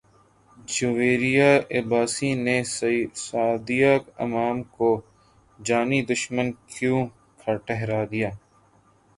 جویریہ 0.67 1.49
عباسی 1.79 2.29
نے 2.45 2.57
سعدیہ 3.19 3.93
امام 4.25 4.57
کو 4.75 4.89
جانی 5.59 6.01
دشمن 6.11 6.47
کیوں 6.69 7.01
ٹھہرا 7.65 8.01
دیا 8.11 8.29